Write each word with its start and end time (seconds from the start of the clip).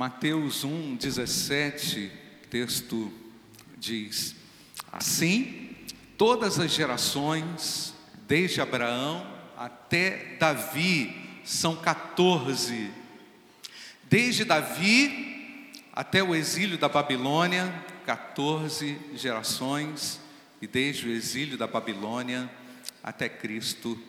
Mateus 0.00 0.64
1, 0.64 0.96
17, 0.96 2.10
texto 2.48 3.12
diz: 3.76 4.34
Assim, 4.90 5.76
todas 6.16 6.58
as 6.58 6.70
gerações, 6.70 7.92
desde 8.26 8.62
Abraão 8.62 9.30
até 9.58 10.38
Davi, 10.40 11.14
são 11.44 11.76
14. 11.76 12.90
Desde 14.04 14.42
Davi 14.42 15.70
até 15.92 16.22
o 16.22 16.34
exílio 16.34 16.78
da 16.78 16.88
Babilônia, 16.88 17.70
14 18.06 18.98
gerações, 19.14 20.18
e 20.62 20.66
desde 20.66 21.08
o 21.08 21.12
exílio 21.12 21.58
da 21.58 21.66
Babilônia 21.66 22.50
até 23.02 23.28
Cristo, 23.28 24.02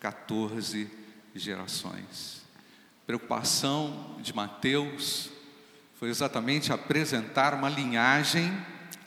14 0.00 0.90
gerações. 1.36 2.39
Preocupação 3.10 4.14
de 4.20 4.32
Mateus 4.32 5.30
foi 5.98 6.10
exatamente 6.10 6.72
apresentar 6.72 7.54
uma 7.54 7.68
linhagem 7.68 8.56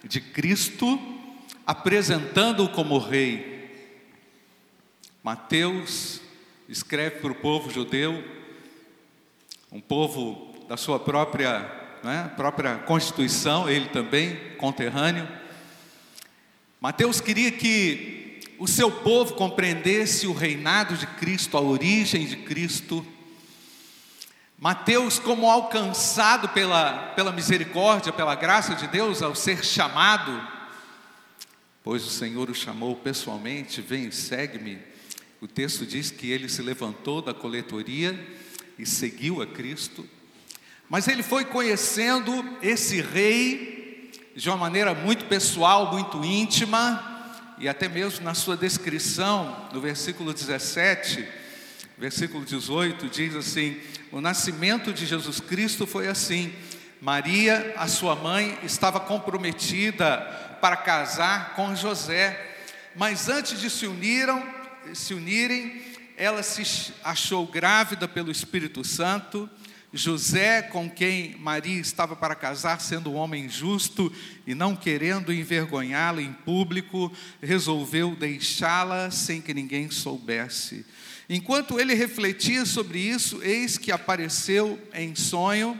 de 0.04 0.20
Cristo, 0.20 1.00
apresentando-o 1.66 2.68
como 2.68 2.98
rei. 2.98 3.96
Mateus 5.24 6.20
escreve 6.68 7.22
para 7.22 7.32
o 7.32 7.36
povo 7.36 7.72
judeu, 7.72 8.22
um 9.72 9.80
povo 9.80 10.54
da 10.68 10.76
sua 10.76 11.00
própria, 11.00 11.60
né, 12.04 12.30
própria 12.36 12.80
constituição, 12.80 13.70
ele 13.70 13.88
também 13.88 14.38
conterrâneo. 14.58 15.26
Mateus 16.82 17.22
queria 17.22 17.54
que 17.54 18.42
o 18.60 18.68
seu 18.68 18.92
povo 18.92 19.36
compreendesse 19.36 20.28
o 20.28 20.34
reinado 20.34 20.98
de 20.98 21.08
Cristo, 21.08 21.56
a 21.56 21.62
origem 21.62 22.26
de 22.26 22.36
Cristo, 22.36 23.13
Mateus, 24.64 25.20
como 25.20 25.52
alcançado 25.52 26.48
pela, 26.48 27.12
pela 27.18 27.34
misericórdia, 27.34 28.14
pela 28.14 28.34
graça 28.34 28.74
de 28.74 28.88
Deus, 28.88 29.22
ao 29.22 29.36
ser 29.36 29.62
chamado, 29.62 30.42
pois 31.84 32.06
o 32.06 32.10
Senhor 32.10 32.50
o 32.50 32.56
chamou 32.56 32.96
pessoalmente, 32.96 33.82
vem 33.82 34.10
segue-me. 34.10 34.80
O 35.42 35.50
texto 35.50 35.86
diz 35.86 36.12
que 36.12 36.32
ele 36.32 36.48
se 36.48 36.62
levantou 36.62 37.22
da 37.22 37.34
coletoria 37.34 38.18
e 38.80 38.86
seguiu 38.86 39.42
a 39.42 39.46
Cristo, 39.46 40.08
mas 40.90 41.10
ele 41.10 41.24
foi 41.24 41.44
conhecendo 41.44 42.32
esse 42.62 43.02
rei 43.02 44.14
de 44.34 44.48
uma 44.48 44.56
maneira 44.56 44.94
muito 44.94 45.26
pessoal, 45.26 45.92
muito 45.92 46.24
íntima, 46.24 47.36
e 47.60 47.68
até 47.68 47.90
mesmo 47.90 48.24
na 48.24 48.34
sua 48.34 48.56
descrição, 48.56 49.68
no 49.74 49.82
versículo 49.82 50.34
17, 50.34 51.43
versículo 52.04 52.44
18, 52.44 53.08
diz 53.08 53.34
assim: 53.34 53.78
O 54.12 54.20
nascimento 54.20 54.92
de 54.92 55.06
Jesus 55.06 55.40
Cristo 55.40 55.88
foi 55.88 56.10
assim. 56.10 56.52
Maria, 57.00 57.74
a 57.78 57.88
sua 57.88 58.14
mãe, 58.14 58.60
estava 58.62 59.00
comprometida 59.00 60.18
para 60.60 60.76
casar 60.76 61.56
com 61.56 61.74
José, 61.74 62.58
mas 62.94 63.30
antes 63.30 63.58
de 63.58 63.70
se 63.70 63.88
uniram, 63.88 64.44
se 64.94 65.14
unirem, 65.14 65.82
ela 66.18 66.44
se 66.44 66.94
achou 67.06 67.48
grávida 67.48 68.06
pelo 68.06 68.30
Espírito 68.32 68.84
Santo. 68.84 69.50
José, 69.94 70.62
com 70.62 70.90
quem 70.90 71.38
Maria 71.38 71.80
estava 71.80 72.18
para 72.18 72.36
casar, 72.36 72.82
sendo 72.82 73.12
um 73.12 73.16
homem 73.16 73.48
justo 73.48 74.12
e 74.46 74.54
não 74.54 74.76
querendo 74.76 75.32
envergonhá-la 75.32 76.22
em 76.22 76.34
público, 76.34 77.14
resolveu 77.42 78.14
deixá-la 78.14 79.10
sem 79.10 79.40
que 79.40 79.54
ninguém 79.54 79.90
soubesse. 79.90 80.86
Enquanto 81.30 81.80
ele 81.80 81.94
refletia 81.94 82.66
sobre 82.66 83.00
isso, 83.00 83.42
eis 83.44 83.78
que 83.78 83.92
apareceu 83.92 84.80
em 84.94 85.16
sonho 85.16 85.80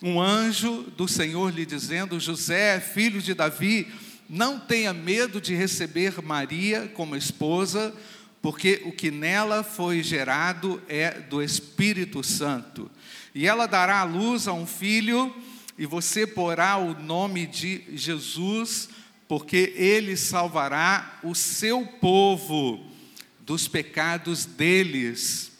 um 0.00 0.20
anjo 0.20 0.82
do 0.96 1.08
Senhor 1.08 1.52
lhe 1.52 1.66
dizendo: 1.66 2.20
José, 2.20 2.78
filho 2.78 3.20
de 3.20 3.34
Davi, 3.34 3.88
não 4.28 4.58
tenha 4.58 4.92
medo 4.92 5.40
de 5.40 5.54
receber 5.54 6.22
Maria 6.22 6.90
como 6.94 7.16
esposa, 7.16 7.92
porque 8.40 8.82
o 8.84 8.92
que 8.92 9.10
nela 9.10 9.64
foi 9.64 10.02
gerado 10.02 10.80
é 10.88 11.20
do 11.20 11.42
Espírito 11.42 12.22
Santo. 12.22 12.90
E 13.34 13.46
ela 13.46 13.66
dará 13.66 14.00
à 14.00 14.04
luz 14.04 14.46
a 14.46 14.52
um 14.52 14.66
filho, 14.66 15.34
e 15.76 15.86
você 15.86 16.26
porá 16.26 16.76
o 16.76 16.94
nome 17.00 17.46
de 17.46 17.82
Jesus, 17.94 18.88
porque 19.26 19.72
ele 19.76 20.16
salvará 20.16 21.18
o 21.24 21.34
seu 21.34 21.84
povo 21.84 22.93
dos 23.44 23.68
pecados 23.68 24.46
deles. 24.46 25.52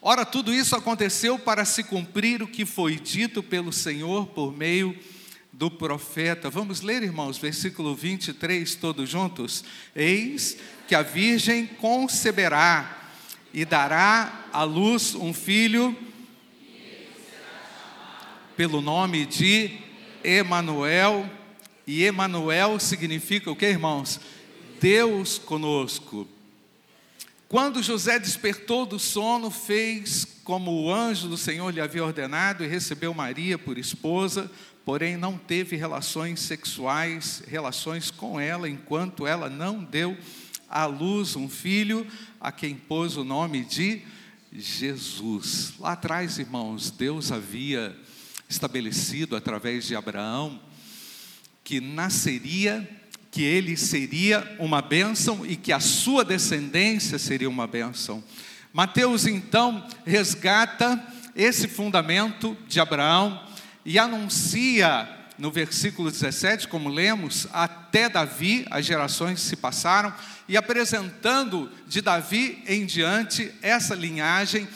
Ora, 0.00 0.24
tudo 0.24 0.52
isso 0.52 0.74
aconteceu 0.74 1.38
para 1.38 1.64
se 1.64 1.84
cumprir 1.84 2.42
o 2.42 2.48
que 2.48 2.64
foi 2.64 2.96
dito 2.96 3.42
pelo 3.42 3.72
Senhor 3.72 4.26
por 4.28 4.56
meio 4.56 4.96
do 5.52 5.70
profeta. 5.70 6.48
Vamos 6.48 6.80
ler, 6.80 7.02
irmãos, 7.02 7.38
versículo 7.38 7.94
23, 7.94 8.74
todos 8.76 9.08
juntos? 9.08 9.64
Eis 9.94 10.56
que 10.88 10.94
a 10.94 11.02
virgem 11.02 11.66
conceberá 11.66 13.10
e 13.52 13.64
dará 13.64 14.46
à 14.52 14.62
luz 14.62 15.14
um 15.14 15.34
filho 15.34 15.96
pelo 18.56 18.80
nome 18.80 19.26
de 19.26 19.70
Emanuel, 20.24 21.28
e 21.86 22.04
Emanuel 22.04 22.80
significa 22.80 23.50
o 23.50 23.56
que, 23.56 23.66
irmãos? 23.66 24.18
Deus 24.80 25.38
conosco. 25.38 26.26
Quando 27.48 27.80
José 27.80 28.18
despertou 28.18 28.84
do 28.84 28.98
sono, 28.98 29.52
fez 29.52 30.26
como 30.42 30.72
o 30.72 30.92
anjo 30.92 31.28
do 31.28 31.36
Senhor 31.36 31.72
lhe 31.72 31.80
havia 31.80 32.04
ordenado 32.04 32.64
e 32.64 32.66
recebeu 32.66 33.14
Maria 33.14 33.56
por 33.56 33.78
esposa, 33.78 34.50
porém 34.84 35.16
não 35.16 35.38
teve 35.38 35.76
relações 35.76 36.40
sexuais, 36.40 37.44
relações 37.46 38.10
com 38.10 38.40
ela, 38.40 38.68
enquanto 38.68 39.28
ela 39.28 39.48
não 39.48 39.84
deu 39.84 40.16
à 40.68 40.86
luz 40.86 41.36
um 41.36 41.48
filho, 41.48 42.04
a 42.40 42.50
quem 42.50 42.74
pôs 42.74 43.16
o 43.16 43.22
nome 43.22 43.64
de 43.64 44.02
Jesus. 44.52 45.74
Lá 45.78 45.92
atrás, 45.92 46.40
irmãos, 46.40 46.90
Deus 46.90 47.30
havia 47.30 47.96
estabelecido 48.48 49.36
através 49.36 49.86
de 49.86 49.94
Abraão 49.94 50.60
que 51.62 51.80
nasceria 51.80 52.88
que 53.36 53.42
ele 53.42 53.76
seria 53.76 54.56
uma 54.58 54.80
bênção 54.80 55.44
e 55.44 55.56
que 55.56 55.70
a 55.70 55.78
sua 55.78 56.24
descendência 56.24 57.18
seria 57.18 57.50
uma 57.50 57.66
bênção. 57.66 58.24
Mateus 58.72 59.26
então 59.26 59.86
resgata 60.06 60.98
esse 61.34 61.68
fundamento 61.68 62.56
de 62.66 62.80
Abraão 62.80 63.38
e 63.84 63.98
anuncia 63.98 65.06
no 65.36 65.50
versículo 65.50 66.10
17, 66.10 66.66
como 66.66 66.88
lemos, 66.88 67.46
até 67.52 68.08
Davi 68.08 68.66
as 68.70 68.86
gerações 68.86 69.38
se 69.40 69.54
passaram, 69.54 70.14
e 70.48 70.56
apresentando 70.56 71.70
de 71.86 72.00
Davi 72.00 72.64
em 72.66 72.86
diante 72.86 73.52
essa 73.60 73.94
linhagem, 73.94 74.66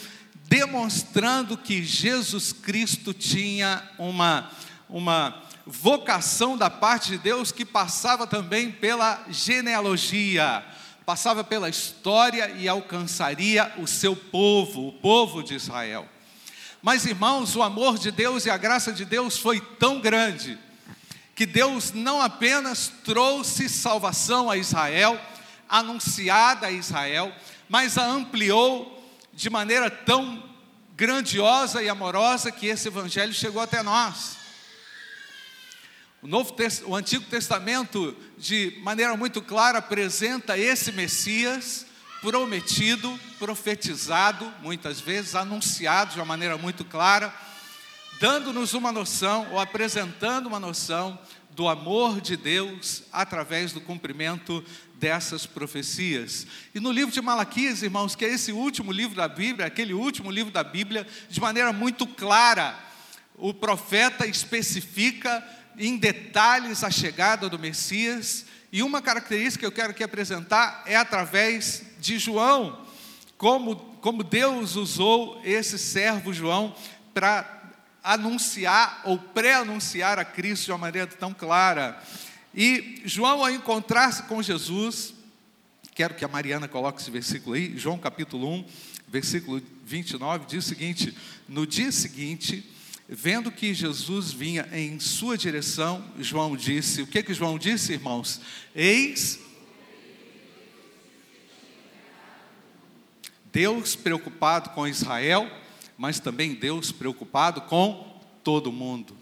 demonstrando 0.50 1.56
que 1.56 1.82
Jesus 1.82 2.52
Cristo 2.52 3.14
tinha 3.14 3.82
uma, 3.96 4.50
uma 4.86 5.48
vocação 5.66 6.56
da 6.56 6.70
parte 6.70 7.10
de 7.10 7.18
Deus 7.18 7.52
que 7.52 7.64
passava 7.64 8.26
também 8.26 8.70
pela 8.70 9.24
genealogia, 9.28 10.64
passava 11.04 11.44
pela 11.44 11.68
história 11.68 12.50
e 12.50 12.68
alcançaria 12.68 13.72
o 13.78 13.86
seu 13.86 14.14
povo, 14.16 14.88
o 14.88 14.92
povo 14.92 15.42
de 15.42 15.54
Israel. 15.54 16.08
Mas 16.82 17.04
irmãos, 17.04 17.54
o 17.56 17.62
amor 17.62 17.98
de 17.98 18.10
Deus 18.10 18.46
e 18.46 18.50
a 18.50 18.56
graça 18.56 18.92
de 18.92 19.04
Deus 19.04 19.36
foi 19.36 19.60
tão 19.60 20.00
grande 20.00 20.58
que 21.34 21.46
Deus 21.46 21.92
não 21.92 22.20
apenas 22.20 22.92
trouxe 23.04 23.68
salvação 23.68 24.50
a 24.50 24.56
Israel, 24.56 25.20
anunciada 25.68 26.66
a 26.66 26.70
Israel, 26.70 27.32
mas 27.68 27.96
a 27.96 28.04
ampliou 28.04 29.02
de 29.32 29.48
maneira 29.48 29.90
tão 29.90 30.42
grandiosa 30.96 31.82
e 31.82 31.88
amorosa 31.88 32.50
que 32.50 32.66
esse 32.66 32.88
evangelho 32.88 33.32
chegou 33.32 33.62
até 33.62 33.82
nós. 33.82 34.39
O, 36.22 36.26
Novo, 36.26 36.54
o 36.84 36.94
Antigo 36.94 37.24
Testamento, 37.24 38.14
de 38.36 38.78
maneira 38.82 39.16
muito 39.16 39.40
clara, 39.40 39.78
apresenta 39.78 40.58
esse 40.58 40.92
Messias 40.92 41.86
prometido, 42.20 43.18
profetizado, 43.38 44.52
muitas 44.60 45.00
vezes, 45.00 45.34
anunciado 45.34 46.12
de 46.12 46.18
uma 46.18 46.26
maneira 46.26 46.58
muito 46.58 46.84
clara, 46.84 47.34
dando-nos 48.20 48.74
uma 48.74 48.92
noção, 48.92 49.50
ou 49.50 49.58
apresentando 49.58 50.46
uma 50.46 50.60
noção 50.60 51.18
do 51.52 51.66
amor 51.66 52.20
de 52.20 52.36
Deus 52.36 53.02
através 53.10 53.72
do 53.72 53.80
cumprimento 53.80 54.62
dessas 54.96 55.46
profecias. 55.46 56.46
E 56.74 56.80
no 56.80 56.92
livro 56.92 57.14
de 57.14 57.22
Malaquias, 57.22 57.82
irmãos, 57.82 58.14
que 58.14 58.26
é 58.26 58.28
esse 58.34 58.52
último 58.52 58.92
livro 58.92 59.16
da 59.16 59.26
Bíblia, 59.26 59.66
aquele 59.66 59.94
último 59.94 60.30
livro 60.30 60.52
da 60.52 60.62
Bíblia, 60.62 61.06
de 61.30 61.40
maneira 61.40 61.72
muito 61.72 62.06
clara, 62.06 62.78
o 63.36 63.54
profeta 63.54 64.26
especifica 64.26 65.42
em 65.78 65.96
detalhes 65.96 66.84
a 66.84 66.90
chegada 66.90 67.48
do 67.48 67.58
Messias, 67.58 68.46
e 68.72 68.82
uma 68.82 69.02
característica 69.02 69.60
que 69.60 69.66
eu 69.66 69.72
quero 69.72 69.90
aqui 69.90 70.04
apresentar 70.04 70.82
é 70.86 70.96
através 70.96 71.82
de 71.98 72.18
João, 72.18 72.86
como, 73.36 73.76
como 74.00 74.22
Deus 74.22 74.76
usou 74.76 75.40
esse 75.44 75.78
servo 75.78 76.32
João 76.32 76.74
para 77.12 77.58
anunciar 78.02 79.02
ou 79.04 79.18
pré-anunciar 79.18 80.18
a 80.18 80.24
Cristo 80.24 80.66
de 80.66 80.72
uma 80.72 80.78
maneira 80.78 81.06
tão 81.06 81.34
clara. 81.34 82.00
E 82.54 83.02
João, 83.04 83.42
ao 83.42 83.50
encontrar-se 83.50 84.22
com 84.24 84.42
Jesus, 84.42 85.14
quero 85.94 86.14
que 86.14 86.24
a 86.24 86.28
Mariana 86.28 86.68
coloque 86.68 87.00
esse 87.00 87.10
versículo 87.10 87.54
aí, 87.54 87.76
João 87.76 87.98
capítulo 87.98 88.48
1, 88.54 88.64
versículo 89.08 89.60
29, 89.84 90.46
diz 90.46 90.64
o 90.64 90.68
seguinte: 90.68 91.16
No 91.48 91.66
dia 91.66 91.90
seguinte, 91.92 92.68
vendo 93.12 93.50
que 93.50 93.74
Jesus 93.74 94.32
vinha 94.32 94.68
em 94.72 95.00
sua 95.00 95.36
direção, 95.36 96.04
João 96.18 96.56
disse: 96.56 97.02
O 97.02 97.06
que 97.06 97.22
que 97.22 97.34
João 97.34 97.58
disse, 97.58 97.92
irmãos? 97.92 98.40
Eis 98.74 99.40
Deus 103.52 103.96
preocupado 103.96 104.70
com 104.70 104.86
Israel, 104.86 105.50
mas 105.98 106.20
também 106.20 106.54
Deus 106.54 106.92
preocupado 106.92 107.62
com 107.62 108.20
todo 108.44 108.70
mundo. 108.70 109.16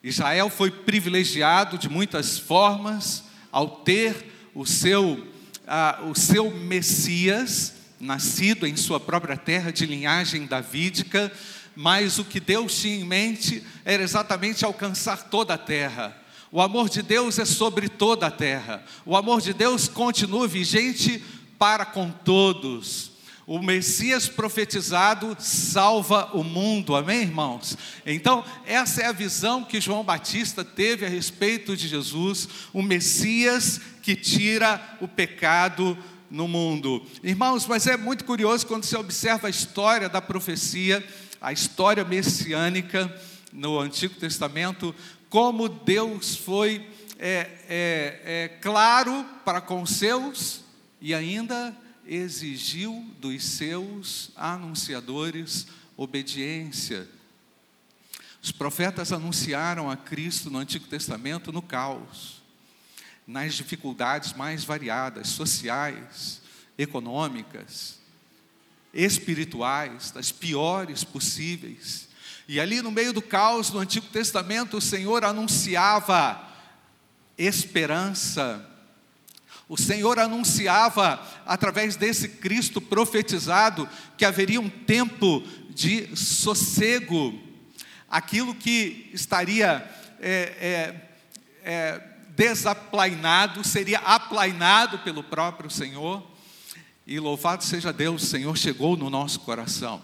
Israel 0.00 0.48
foi 0.48 0.70
privilegiado 0.70 1.76
de 1.76 1.88
muitas 1.88 2.38
formas 2.38 3.24
ao 3.50 3.68
ter 3.68 4.14
o 4.54 4.64
seu, 4.64 5.26
ah, 5.66 6.04
o 6.08 6.14
seu 6.14 6.52
Messias, 6.52 7.74
nascido 7.98 8.64
em 8.64 8.76
sua 8.76 9.00
própria 9.00 9.36
terra 9.36 9.72
de 9.72 9.86
linhagem 9.86 10.46
davídica, 10.46 11.32
mas 11.74 12.18
o 12.18 12.24
que 12.24 12.40
Deus 12.40 12.78
tinha 12.80 12.96
em 12.96 13.04
mente 13.04 13.62
era 13.84 14.02
exatamente 14.02 14.64
alcançar 14.64 15.24
toda 15.30 15.54
a 15.54 15.58
terra. 15.58 16.16
O 16.50 16.60
amor 16.60 16.88
de 16.88 17.00
Deus 17.02 17.38
é 17.38 17.44
sobre 17.44 17.88
toda 17.88 18.26
a 18.26 18.30
terra. 18.30 18.84
O 19.06 19.16
amor 19.16 19.40
de 19.40 19.54
Deus 19.54 19.88
continua 19.88 20.46
vigente 20.46 21.22
para 21.58 21.84
com 21.84 22.10
todos. 22.10 23.12
O 23.46 23.58
Messias 23.58 24.28
profetizado 24.28 25.36
salva 25.40 26.30
o 26.32 26.44
mundo, 26.44 26.94
amém, 26.94 27.22
irmãos? 27.22 27.76
Então, 28.06 28.44
essa 28.64 29.02
é 29.02 29.06
a 29.06 29.12
visão 29.12 29.64
que 29.64 29.80
João 29.80 30.04
Batista 30.04 30.64
teve 30.64 31.04
a 31.04 31.08
respeito 31.08 31.76
de 31.76 31.88
Jesus, 31.88 32.48
o 32.72 32.82
Messias 32.82 33.80
que 34.00 34.14
tira 34.14 34.80
o 35.00 35.08
pecado 35.08 35.98
no 36.30 36.46
mundo. 36.46 37.04
Irmãos, 37.22 37.66
mas 37.66 37.86
é 37.86 37.96
muito 37.96 38.24
curioso 38.24 38.66
quando 38.66 38.84
você 38.84 38.96
observa 38.96 39.48
a 39.48 39.50
história 39.50 40.08
da 40.08 40.22
profecia, 40.22 41.04
a 41.42 41.52
história 41.52 42.04
messiânica 42.04 43.12
no 43.52 43.80
Antigo 43.80 44.14
Testamento, 44.14 44.94
como 45.28 45.68
Deus 45.68 46.36
foi 46.36 46.88
é, 47.18 47.50
é, 47.68 48.22
é, 48.24 48.48
claro 48.60 49.26
para 49.44 49.60
com 49.60 49.84
seus 49.84 50.60
e 51.00 51.12
ainda 51.12 51.76
exigiu 52.06 53.04
dos 53.18 53.42
seus 53.42 54.30
anunciadores 54.36 55.66
obediência. 55.96 57.08
Os 58.40 58.52
profetas 58.52 59.12
anunciaram 59.12 59.90
a 59.90 59.96
Cristo 59.96 60.48
no 60.48 60.58
Antigo 60.58 60.86
Testamento 60.86 61.52
no 61.52 61.62
caos, 61.62 62.40
nas 63.26 63.54
dificuldades 63.54 64.32
mais 64.32 64.64
variadas, 64.64 65.28
sociais, 65.28 66.40
econômicas, 66.78 68.01
espirituais, 68.92 70.10
das 70.10 70.30
piores 70.30 71.04
possíveis. 71.04 72.08
E 72.48 72.60
ali 72.60 72.82
no 72.82 72.90
meio 72.90 73.12
do 73.12 73.22
caos, 73.22 73.70
no 73.70 73.78
Antigo 73.78 74.06
Testamento, 74.08 74.76
o 74.76 74.80
Senhor 74.80 75.24
anunciava 75.24 76.48
esperança, 77.38 78.68
o 79.68 79.76
Senhor 79.76 80.18
anunciava, 80.18 81.20
através 81.46 81.96
desse 81.96 82.28
Cristo 82.28 82.80
profetizado, 82.80 83.88
que 84.18 84.24
haveria 84.24 84.60
um 84.60 84.68
tempo 84.68 85.42
de 85.70 86.14
sossego, 86.14 87.40
aquilo 88.10 88.54
que 88.54 89.10
estaria 89.14 89.88
é, 90.20 90.30
é, 90.60 91.08
é, 91.64 92.02
desaplainado 92.36 93.64
seria 93.64 93.98
aplainado 94.00 94.98
pelo 94.98 95.24
próprio 95.24 95.70
Senhor. 95.70 96.31
E 97.06 97.18
louvado 97.18 97.64
seja 97.64 97.92
Deus, 97.92 98.22
o 98.22 98.26
Senhor 98.26 98.56
chegou 98.56 98.96
no 98.96 99.10
nosso 99.10 99.40
coração. 99.40 100.00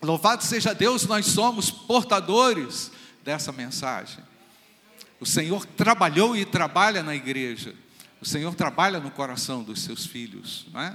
Louvado 0.00 0.42
seja 0.44 0.74
Deus, 0.74 1.06
nós 1.06 1.26
somos 1.26 1.70
portadores 1.70 2.90
dessa 3.24 3.52
mensagem. 3.52 4.22
O 5.20 5.26
Senhor 5.26 5.64
trabalhou 5.64 6.36
e 6.36 6.44
trabalha 6.44 7.02
na 7.02 7.14
igreja. 7.14 7.74
O 8.20 8.26
Senhor 8.26 8.54
trabalha 8.54 9.00
no 9.00 9.10
coração 9.10 9.62
dos 9.62 9.82
seus 9.82 10.04
filhos, 10.04 10.66
não 10.72 10.80
é? 10.80 10.94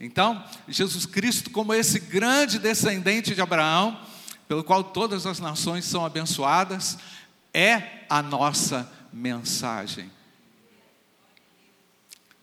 Então, 0.00 0.44
Jesus 0.68 1.06
Cristo, 1.06 1.50
como 1.50 1.74
esse 1.74 1.98
grande 1.98 2.58
descendente 2.58 3.34
de 3.34 3.40
Abraão, 3.40 4.00
pelo 4.48 4.64
qual 4.64 4.84
todas 4.84 5.26
as 5.26 5.38
nações 5.38 5.84
são 5.84 6.04
abençoadas, 6.04 6.98
é 7.52 8.04
a 8.08 8.22
nossa 8.22 8.90
mensagem. 9.12 10.10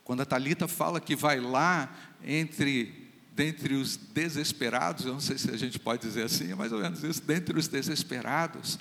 Quando 0.04 0.22
a 0.22 0.26
Talita 0.26 0.66
fala 0.66 1.00
que 1.00 1.14
vai 1.14 1.40
lá 1.40 1.92
entre 2.24 3.02
dentre 3.34 3.74
os 3.74 3.96
desesperados, 3.96 5.06
eu 5.06 5.14
não 5.14 5.20
sei 5.20 5.38
se 5.38 5.50
a 5.50 5.56
gente 5.56 5.78
pode 5.78 6.02
dizer 6.02 6.24
assim, 6.24 6.52
é 6.52 6.54
mais 6.54 6.70
ou 6.70 6.80
menos 6.80 7.02
isso, 7.02 7.22
dentre 7.22 7.58
os 7.58 7.66
desesperados, 7.66 8.78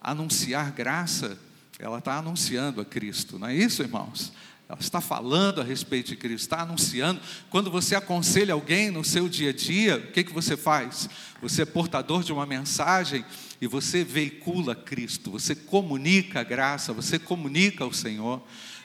anunciar 0.00 0.72
graça, 0.72 1.38
ela 1.78 1.98
está 1.98 2.18
anunciando 2.18 2.80
a 2.80 2.84
Cristo, 2.84 3.38
não 3.38 3.46
é 3.46 3.54
isso, 3.54 3.82
irmãos? 3.82 4.32
Ela 4.68 4.80
está 4.80 5.00
falando 5.00 5.60
a 5.60 5.64
respeito 5.64 6.08
de 6.08 6.16
Cristo, 6.16 6.44
está 6.44 6.62
anunciando. 6.62 7.20
Quando 7.50 7.70
você 7.70 7.94
aconselha 7.94 8.54
alguém 8.54 8.90
no 8.90 9.04
seu 9.04 9.28
dia 9.28 9.50
a 9.50 9.52
dia, 9.52 9.98
o 9.98 10.12
que, 10.12 10.24
que 10.24 10.32
você 10.32 10.56
faz? 10.56 11.08
Você 11.42 11.62
é 11.62 11.66
portador 11.66 12.24
de 12.24 12.32
uma 12.32 12.46
mensagem 12.46 13.24
e 13.64 13.66
você 13.66 14.04
veicula 14.04 14.74
Cristo, 14.74 15.30
você 15.30 15.54
comunica 15.54 16.40
a 16.40 16.44
graça, 16.44 16.92
você 16.92 17.18
comunica 17.18 17.86
o 17.86 17.94
Senhor. 17.94 18.42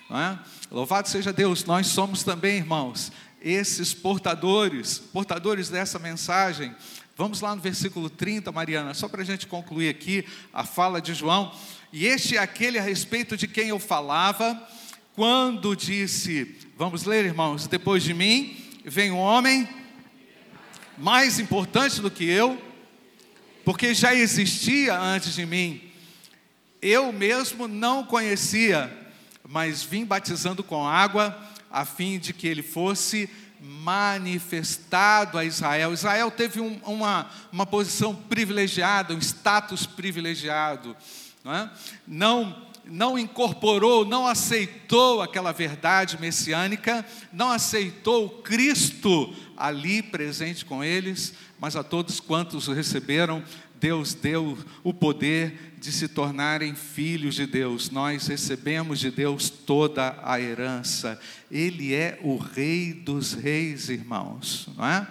É? 0.10 0.40
Louvado 0.72 1.10
seja 1.10 1.34
Deus, 1.34 1.66
nós 1.66 1.88
somos 1.88 2.24
também, 2.24 2.56
irmãos, 2.56 3.12
esses 3.42 3.94
portadores, 3.94 4.98
portadores 4.98 5.68
dessa 5.68 6.00
mensagem. 6.00 6.74
Vamos 7.18 7.42
lá 7.42 7.54
no 7.54 7.62
versículo 7.62 8.10
30, 8.10 8.54
Mariana, 8.54 8.94
só 8.94 9.10
para 9.10 9.22
a 9.22 9.26
gente 9.26 9.48
concluir 9.48 9.90
aqui 9.90 10.24
a 10.54 10.64
fala 10.64 11.02
de 11.02 11.14
João. 11.14 11.54
E 11.92 12.06
este 12.06 12.38
é 12.38 12.40
aquele 12.40 12.80
a 12.80 12.82
respeito 12.82 13.36
de 13.36 13.50
quem 13.50 13.68
eu 13.68 13.80
falava, 13.80 14.66
quando 15.14 15.76
disse: 15.76 16.56
Vamos 16.78 17.04
ler, 17.04 17.26
irmãos, 17.26 17.68
depois 17.68 18.02
de 18.02 18.14
mim 18.14 18.56
vem 18.86 19.12
um 19.12 19.18
homem 19.18 19.68
mais 20.98 21.38
importante 21.38 22.00
do 22.00 22.10
que 22.10 22.24
eu, 22.24 22.69
porque 23.64 23.94
já 23.94 24.14
existia 24.14 24.98
antes 25.00 25.34
de 25.36 25.46
mim. 25.46 25.82
Eu 26.82 27.12
mesmo 27.12 27.68
não 27.68 28.04
conhecia, 28.04 28.92
mas 29.48 29.84
vim 29.84 30.06
batizando 30.06 30.64
com 30.64 30.88
água, 30.88 31.38
a 31.70 31.86
fim 31.86 32.18
de 32.18 32.34
que 32.34 32.48
ele 32.48 32.64
fosse 32.64 33.30
manifestado 33.62 35.38
a 35.38 35.44
Israel. 35.44 35.94
Israel 35.94 36.32
teve 36.32 36.62
um, 36.62 36.80
uma, 36.86 37.30
uma 37.52 37.66
posição 37.66 38.16
privilegiada, 38.16 39.14
um 39.14 39.20
status 39.20 39.86
privilegiado 39.86 40.96
não, 41.44 41.54
é? 41.54 41.70
não, 42.08 42.69
não 42.92 43.18
incorporou, 43.18 44.06
não 44.06 44.28
aceitou 44.28 45.22
aquela 45.22 45.52
verdade 45.52 46.20
messiânica, 46.20 47.06
não 47.32 47.52
aceitou 47.52 48.30
Cristo 48.42 49.34
ali 49.56 50.02
presente 50.02 50.66
com 50.66 50.84
eles, 50.84 51.34
mas 51.60 51.76
a 51.76 51.84
todos 51.84 52.20
quantos 52.20 52.68
o 52.68 52.74
receberam, 52.74 53.44
Deus 53.80 54.14
deu 54.14 54.58
o 54.84 54.94
poder 54.94 55.74
de 55.80 55.92
se 55.92 56.08
tornarem 56.08 56.76
filhos 56.76 57.36
de 57.36 57.46
Deus. 57.46 57.90
Nós 57.90 58.28
recebemos 58.28 59.00
de 59.00 59.10
Deus 59.10 59.50
toda 59.50 60.20
a 60.24 60.40
herança. 60.40 61.20
Ele 61.50 61.94
é 61.94 62.20
o 62.22 62.38
Rei 62.38 62.94
dos 62.94 63.34
Reis, 63.34 63.90
irmãos, 63.90 64.68
não 64.76 64.86
é? 64.86 65.08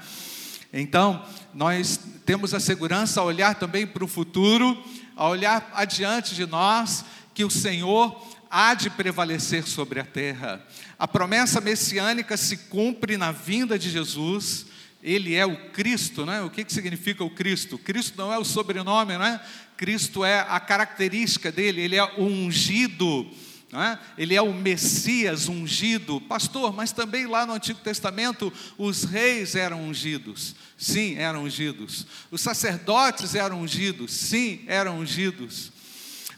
Então, 0.71 1.25
nós 1.55 1.99
temos 2.27 2.53
a 2.53 2.61
segurança 2.61 3.21
a 3.21 3.25
olhar 3.25 3.55
também 3.55 3.87
para 3.87 4.05
o 4.05 4.09
futuro 4.09 4.77
a 5.19 5.29
olhar 5.29 5.69
adiante 5.75 6.37
de 6.37 6.47
nós, 6.47 7.05
que 7.39 7.45
o 7.45 7.51
Senhor 7.51 8.21
há 8.51 8.75
de 8.75 8.91
prevalecer 8.91 9.63
sobre 9.63 10.01
a 10.01 10.05
terra. 10.05 10.61
A 10.99 11.07
promessa 11.07 11.61
messiânica 11.61 12.37
se 12.37 12.57
cumpre 12.57 13.17
na 13.17 13.31
vinda 13.31 13.79
de 13.79 13.89
Jesus. 13.89 14.67
Ele 15.01 15.37
é 15.37 15.47
o 15.47 15.71
Cristo, 15.71 16.27
né? 16.27 16.43
O 16.43 16.51
que, 16.51 16.65
que 16.65 16.73
significa 16.73 17.23
o 17.23 17.31
Cristo? 17.31 17.79
Cristo 17.79 18.19
não 18.19 18.33
é 18.33 18.39
o 18.39 18.45
sobrenome, 18.45 19.17
não 19.17 19.25
é? 19.25 19.41
Cristo 19.77 20.25
é 20.25 20.41
a 20.49 20.59
característica 20.59 21.53
dele, 21.53 21.81
ele 21.81 21.95
é 21.95 22.03
o 22.03 22.25
ungido 22.25 23.31
é? 23.73 23.99
ele 24.17 24.35
é 24.35 24.41
o 24.41 24.53
Messias 24.53 25.47
ungido, 25.47 26.23
pastor, 26.23 26.73
mas 26.73 26.91
também 26.91 27.27
lá 27.27 27.45
no 27.45 27.53
Antigo 27.53 27.79
Testamento 27.81 28.51
os 28.79 29.05
reis 29.05 29.55
eram 29.55 29.85
ungidos, 29.85 30.57
sim, 30.77 31.17
eram 31.17 31.43
ungidos, 31.43 32.07
os 32.31 32.41
sacerdotes 32.41 33.35
eram 33.35 33.61
ungidos, 33.61 34.11
sim, 34.11 34.65
eram 34.67 35.01
ungidos, 35.01 35.71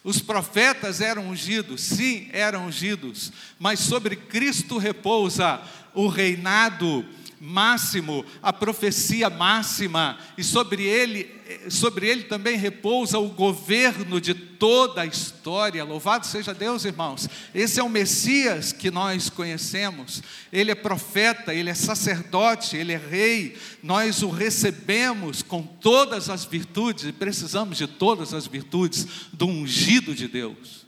os 0.02 0.20
profetas 0.20 1.00
eram 1.00 1.28
ungidos, 1.28 1.82
sim, 1.82 2.28
eram 2.32 2.66
ungidos, 2.66 3.32
mas 3.58 3.80
sobre 3.80 4.16
Cristo 4.16 4.78
repousa 4.78 5.60
o 5.94 6.08
reinado, 6.08 7.04
máximo, 7.40 8.22
a 8.42 8.52
profecia 8.52 9.30
máxima, 9.30 10.18
e 10.36 10.44
sobre 10.44 10.84
ele, 10.84 11.26
sobre 11.70 12.06
ele 12.06 12.24
também 12.24 12.56
repousa 12.58 13.18
o 13.18 13.30
governo 13.30 14.20
de 14.20 14.34
toda 14.34 15.00
a 15.00 15.06
história. 15.06 15.82
Louvado 15.82 16.26
seja 16.26 16.52
Deus, 16.52 16.84
irmãos. 16.84 17.26
Esse 17.54 17.80
é 17.80 17.82
o 17.82 17.88
Messias 17.88 18.72
que 18.72 18.90
nós 18.90 19.30
conhecemos. 19.30 20.22
Ele 20.52 20.70
é 20.70 20.74
profeta, 20.74 21.54
ele 21.54 21.70
é 21.70 21.74
sacerdote, 21.74 22.76
ele 22.76 22.92
é 22.92 22.98
rei. 22.98 23.56
Nós 23.82 24.22
o 24.22 24.28
recebemos 24.28 25.42
com 25.42 25.62
todas 25.62 26.28
as 26.28 26.44
virtudes 26.44 27.04
e 27.04 27.12
precisamos 27.12 27.78
de 27.78 27.86
todas 27.86 28.34
as 28.34 28.46
virtudes 28.46 29.06
do 29.32 29.46
ungido 29.46 30.14
de 30.14 30.28
Deus. 30.28 30.86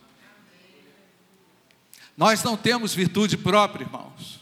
Nós 2.14 2.42
não 2.42 2.58
temos 2.58 2.94
virtude 2.94 3.38
própria, 3.38 3.84
irmãos. 3.84 4.41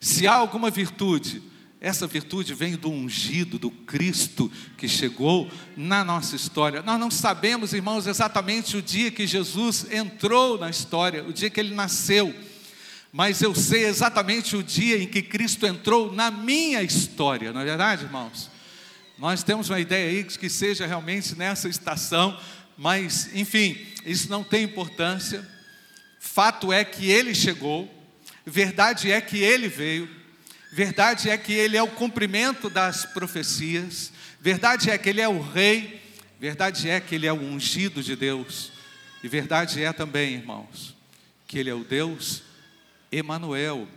Se 0.00 0.26
há 0.26 0.32
alguma 0.32 0.70
virtude, 0.70 1.42
essa 1.78 2.06
virtude 2.06 2.54
vem 2.54 2.74
do 2.74 2.90
ungido, 2.90 3.58
do 3.58 3.70
Cristo 3.70 4.50
que 4.78 4.88
chegou 4.88 5.50
na 5.76 6.02
nossa 6.02 6.34
história. 6.34 6.82
Nós 6.82 6.98
não 6.98 7.10
sabemos, 7.10 7.74
irmãos, 7.74 8.06
exatamente 8.06 8.78
o 8.78 8.82
dia 8.82 9.10
que 9.10 9.26
Jesus 9.26 9.86
entrou 9.90 10.58
na 10.58 10.70
história, 10.70 11.22
o 11.24 11.32
dia 11.32 11.50
que 11.50 11.60
ele 11.60 11.74
nasceu, 11.74 12.34
mas 13.12 13.42
eu 13.42 13.54
sei 13.54 13.84
exatamente 13.84 14.56
o 14.56 14.62
dia 14.62 15.02
em 15.02 15.06
que 15.06 15.20
Cristo 15.20 15.66
entrou 15.66 16.12
na 16.12 16.30
minha 16.30 16.82
história, 16.82 17.52
não 17.52 17.60
é 17.60 17.64
verdade, 17.64 18.04
irmãos? 18.04 18.50
Nós 19.18 19.42
temos 19.42 19.68
uma 19.68 19.80
ideia 19.80 20.08
aí 20.10 20.22
de 20.22 20.38
que 20.38 20.48
seja 20.48 20.86
realmente 20.86 21.34
nessa 21.34 21.68
estação, 21.68 22.38
mas, 22.76 23.28
enfim, 23.34 23.76
isso 24.06 24.30
não 24.30 24.42
tem 24.42 24.64
importância. 24.64 25.46
Fato 26.18 26.72
é 26.72 26.84
que 26.84 27.10
ele 27.10 27.34
chegou, 27.34 27.99
verdade 28.44 29.10
é 29.10 29.20
que 29.20 29.38
ele 29.38 29.68
veio, 29.68 30.08
verdade 30.72 31.28
é 31.28 31.36
que 31.36 31.52
ele 31.52 31.76
é 31.76 31.82
o 31.82 31.88
cumprimento 31.88 32.70
das 32.70 33.04
profecias, 33.04 34.12
verdade 34.40 34.90
é 34.90 34.96
que 34.96 35.08
ele 35.08 35.20
é 35.20 35.28
o 35.28 35.40
rei, 35.40 36.00
verdade 36.38 36.88
é 36.88 37.00
que 37.00 37.14
ele 37.14 37.26
é 37.26 37.32
o 37.32 37.40
ungido 37.40 38.02
de 38.02 38.16
Deus, 38.16 38.72
e 39.22 39.28
verdade 39.28 39.82
é 39.82 39.92
também, 39.92 40.34
irmãos, 40.34 40.96
que 41.46 41.58
ele 41.58 41.70
é 41.70 41.74
o 41.74 41.84
Deus 41.84 42.42
Emanuel. 43.12 43.88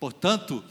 Portanto, 0.00 0.64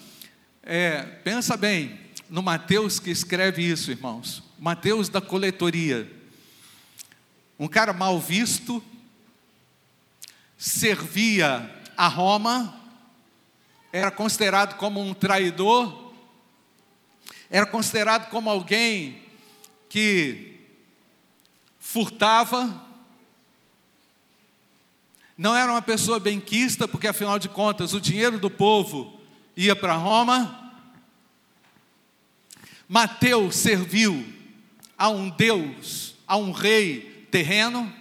é, 0.61 1.03
pensa 1.23 1.55
bem 1.55 1.99
no 2.29 2.41
Mateus 2.41 2.99
que 2.99 3.11
escreve 3.11 3.61
isso, 3.61 3.91
irmãos. 3.91 4.43
Mateus 4.59 5.09
da 5.09 5.21
coletoria. 5.21 6.11
Um 7.57 7.67
cara 7.67 7.93
mal 7.93 8.19
visto, 8.19 8.83
servia 10.57 11.71
a 11.97 12.07
Roma, 12.07 12.73
era 13.91 14.11
considerado 14.11 14.75
como 14.77 15.01
um 15.01 15.13
traidor, 15.13 16.13
era 17.49 17.65
considerado 17.65 18.29
como 18.29 18.49
alguém 18.49 19.21
que 19.87 20.59
furtava, 21.79 22.83
não 25.37 25.55
era 25.55 25.71
uma 25.71 25.81
pessoa 25.81 26.19
benquista, 26.19 26.87
porque 26.87 27.07
afinal 27.07 27.37
de 27.37 27.49
contas 27.49 27.93
o 27.93 27.99
dinheiro 27.99 28.39
do 28.39 28.49
povo 28.49 29.19
ia 29.55 29.75
para 29.75 29.95
Roma. 29.95 30.73
Mateus 32.87 33.55
serviu 33.55 34.25
a 34.97 35.09
um 35.09 35.29
Deus, 35.29 36.15
a 36.27 36.37
um 36.37 36.51
rei 36.51 37.27
terreno, 37.31 37.93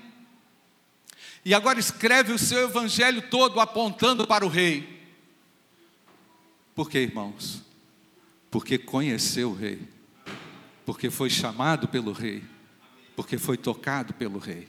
e 1.44 1.52
agora 1.52 1.78
escreve 1.78 2.32
o 2.32 2.38
seu 2.38 2.64
evangelho 2.64 3.20
todo 3.28 3.60
apontando 3.60 4.26
para 4.26 4.46
o 4.46 4.48
rei. 4.48 5.04
Por 6.74 6.88
quê, 6.88 7.00
irmãos? 7.00 7.62
Porque 8.50 8.78
conheceu 8.78 9.50
o 9.50 9.54
rei, 9.54 9.86
porque 10.86 11.10
foi 11.10 11.28
chamado 11.28 11.86
pelo 11.86 12.12
rei, 12.12 12.42
porque 13.14 13.36
foi 13.36 13.58
tocado 13.58 14.14
pelo 14.14 14.38
rei. 14.38 14.68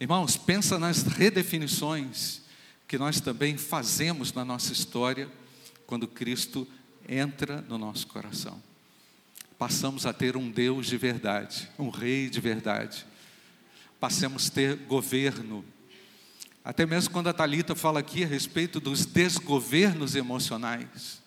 Irmãos, 0.00 0.36
pensa 0.36 0.78
nas 0.78 1.02
redefinições 1.02 2.42
que 2.88 2.96
nós 2.96 3.20
também 3.20 3.58
fazemos 3.58 4.32
na 4.32 4.44
nossa 4.44 4.72
história 4.72 5.30
quando 5.86 6.08
Cristo 6.08 6.66
entra 7.08 7.60
no 7.68 7.76
nosso 7.76 8.06
coração. 8.06 8.62
Passamos 9.58 10.06
a 10.06 10.12
ter 10.12 10.36
um 10.36 10.50
Deus 10.50 10.86
de 10.86 10.96
verdade, 10.96 11.68
um 11.78 11.88
rei 11.88 12.28
de 12.28 12.40
verdade 12.40 13.06
passemos 14.00 14.48
a 14.48 14.52
ter 14.52 14.76
governo. 14.76 15.64
Até 16.64 16.84
mesmo 16.84 17.12
quando 17.12 17.28
a 17.28 17.32
Talita 17.32 17.74
fala 17.74 18.00
aqui 18.00 18.24
a 18.24 18.26
respeito 18.26 18.80
dos 18.80 19.06
desgovernos 19.06 20.14
emocionais, 20.16 21.22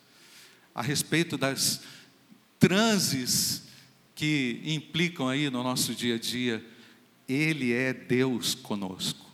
a 0.75 0.81
respeito 0.81 1.37
das 1.37 1.81
transes 2.59 3.63
que 4.13 4.61
implicam 4.65 5.29
aí 5.29 5.49
no 5.49 5.63
nosso 5.63 5.95
dia 5.95 6.15
a 6.15 6.19
dia, 6.19 6.63
ele 7.27 7.71
é 7.71 7.93
Deus 7.93 8.53
conosco. 8.53 9.29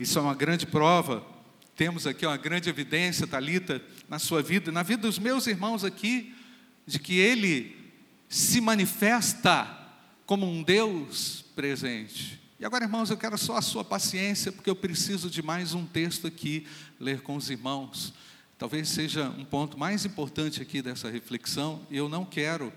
Isso 0.00 0.18
é 0.18 0.22
uma 0.22 0.34
grande 0.34 0.66
prova. 0.66 1.24
Temos 1.76 2.06
aqui 2.06 2.24
uma 2.24 2.36
grande 2.36 2.70
evidência, 2.70 3.26
Talita, 3.26 3.82
na 4.08 4.18
sua 4.18 4.42
vida, 4.42 4.72
na 4.72 4.82
vida 4.82 5.02
dos 5.02 5.18
meus 5.18 5.46
irmãos 5.46 5.84
aqui, 5.84 6.34
de 6.86 6.98
que 6.98 7.18
ele 7.18 7.76
se 8.28 8.60
manifesta 8.60 9.83
como 10.26 10.46
um 10.46 10.62
Deus 10.62 11.44
presente. 11.54 12.40
E 12.58 12.64
agora, 12.64 12.84
irmãos, 12.84 13.10
eu 13.10 13.16
quero 13.16 13.36
só 13.36 13.56
a 13.56 13.62
sua 13.62 13.84
paciência, 13.84 14.50
porque 14.50 14.70
eu 14.70 14.76
preciso 14.76 15.28
de 15.28 15.42
mais 15.42 15.74
um 15.74 15.84
texto 15.84 16.26
aqui, 16.26 16.66
ler 16.98 17.20
com 17.20 17.36
os 17.36 17.50
irmãos. 17.50 18.14
Talvez 18.56 18.88
seja 18.88 19.28
um 19.30 19.44
ponto 19.44 19.78
mais 19.78 20.04
importante 20.04 20.62
aqui 20.62 20.80
dessa 20.80 21.10
reflexão, 21.10 21.86
e 21.90 21.96
eu 21.96 22.08
não 22.08 22.24
quero 22.24 22.72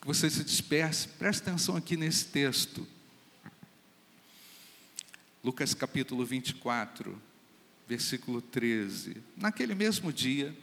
que 0.00 0.06
você 0.06 0.28
se 0.28 0.44
disperse. 0.44 1.08
Preste 1.08 1.42
atenção 1.42 1.76
aqui 1.76 1.96
nesse 1.96 2.26
texto. 2.26 2.86
Lucas 5.42 5.72
capítulo 5.72 6.26
24, 6.26 7.20
versículo 7.88 8.42
13. 8.42 9.16
Naquele 9.36 9.74
mesmo 9.74 10.12
dia, 10.12 10.54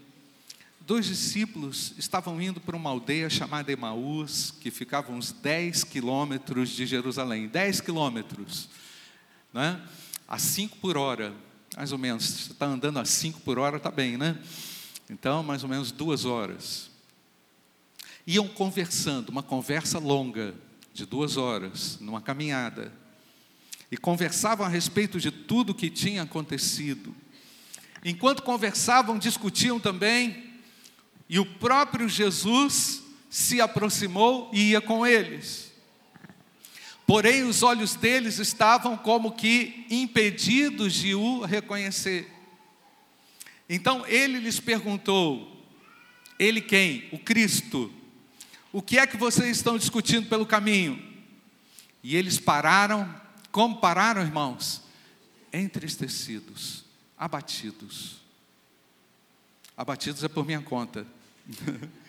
dois 0.90 1.06
discípulos 1.06 1.94
estavam 2.00 2.42
indo 2.42 2.60
para 2.60 2.76
uma 2.76 2.90
aldeia 2.90 3.30
chamada 3.30 3.72
Emaús, 3.72 4.50
que 4.60 4.72
ficava 4.72 5.12
uns 5.12 5.32
10 5.32 5.84
quilômetros 5.84 6.70
de 6.70 6.88
Jerusalém. 6.88 7.48
10 7.48 7.80
quilômetros, 7.82 8.68
né? 9.54 9.80
a 10.28 10.40
5 10.40 10.78
por 10.78 10.98
hora, 10.98 11.32
mais 11.78 11.92
ou 11.92 12.00
menos. 12.00 12.24
Você 12.26 12.54
está 12.54 12.66
andando 12.66 12.98
a 12.98 13.06
5 13.06 13.42
por 13.42 13.60
hora, 13.60 13.78
está 13.78 13.92
bem, 13.92 14.18
né? 14.18 14.36
Então, 15.08 15.44
mais 15.44 15.62
ou 15.62 15.70
menos 15.70 15.92
duas 15.92 16.26
horas. 16.26 16.90
Iam 18.26 18.48
conversando, 18.48 19.30
uma 19.30 19.44
conversa 19.44 20.00
longa, 20.00 20.56
de 20.92 21.06
duas 21.06 21.38
horas, 21.38 22.00
numa 22.02 22.20
caminhada. 22.20 22.92
E 23.92 23.98
conversavam 23.98 24.66
a 24.66 24.70
respeito 24.70 25.20
de 25.20 25.30
tudo 25.30 25.70
o 25.70 25.76
que 25.76 25.88
tinha 25.88 26.24
acontecido. 26.24 27.16
Enquanto 28.04 28.42
conversavam, 28.42 29.20
discutiam 29.20 29.80
também 29.80 30.49
e 31.30 31.40
o 31.40 31.46
próprio 31.46 32.10
Jesus 32.10 33.04
se 33.30 33.62
aproximou 33.62 34.50
e 34.52 34.72
ia 34.72 34.82
com 34.82 35.06
eles. 35.06 35.72
Porém, 37.06 37.44
os 37.44 37.62
olhos 37.62 37.96
deles 37.96 38.40
estavam 38.40 38.98
como 38.98 39.32
que 39.32 39.86
impedidos 39.90 40.94
de 40.94 41.14
o 41.14 41.42
reconhecer. 41.42 42.28
Então 43.70 44.06
ele 44.08 44.40
lhes 44.40 44.60
perguntou: 44.60 45.66
Ele 46.40 46.62
quem? 46.62 47.08
O 47.12 47.20
Cristo. 47.20 47.94
O 48.72 48.82
que 48.82 49.00
é 49.00 49.08
que 49.08 49.18
vocês 49.18 49.58
estão 49.58 49.78
discutindo 49.78 50.28
pelo 50.28 50.46
caminho? 50.46 51.04
E 52.04 52.16
eles 52.16 52.40
pararam, 52.40 53.14
como 53.52 53.78
pararam, 53.78 54.22
irmãos? 54.22 54.84
Entristecidos, 55.52 56.86
abatidos. 57.18 58.18
Abatidos 59.76 60.24
é 60.24 60.28
por 60.28 60.46
minha 60.46 60.62
conta. 60.62 61.08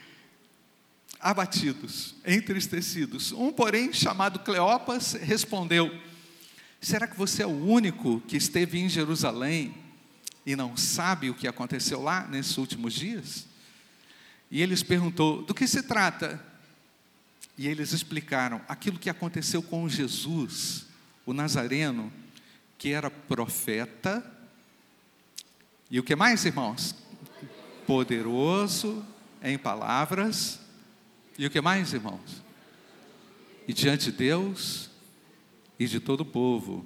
abatidos, 1.21 2.15
entristecidos. 2.25 3.33
Um, 3.33 3.53
porém, 3.53 3.93
chamado 3.93 4.39
Cleopas, 4.41 5.13
respondeu: 5.13 5.95
Será 6.81 7.07
que 7.07 7.17
você 7.17 7.43
é 7.43 7.47
o 7.47 7.65
único 7.65 8.21
que 8.23 8.37
esteve 8.37 8.79
em 8.79 8.89
Jerusalém 8.89 9.75
e 10.47 10.57
não 10.57 10.77
sabe 10.77 11.29
o 11.29 11.35
que 11.35 11.47
aconteceu 11.47 12.03
lá 12.03 12.27
nesses 12.27 12.57
últimos 12.57 12.95
dias? 12.95 13.47
E 14.51 14.63
eles 14.63 14.83
perguntou: 14.83 15.43
Do 15.43 15.55
que 15.55 15.67
se 15.67 15.83
trata? 15.83 16.45
E 17.57 17.69
eles 17.69 17.93
explicaram 17.93 18.63
aquilo 18.67 18.99
que 18.99 19.11
aconteceu 19.11 19.63
com 19.63 19.87
Jesus, 19.87 20.87
o 21.27 21.35
Nazareno, 21.35 22.11
que 22.79 22.91
era 22.91 23.11
profeta. 23.11 24.25
E 25.91 26.01
o 26.01 26.03
que 26.03 26.17
mais, 26.17 26.45
irmãos? 26.47 26.95
Poderoso 27.87 29.05
em 29.43 29.59
palavras. 29.59 30.61
E 31.39 31.47
o 31.47 31.51
que 31.51 31.61
mais, 31.61 31.93
irmãos? 31.93 32.43
E 33.67 33.73
diante 33.73 34.07
de 34.07 34.13
Deus 34.13 34.91
e 35.79 35.87
de 35.87 35.99
todo 36.01 36.21
o 36.21 36.27
povo. 36.27 36.85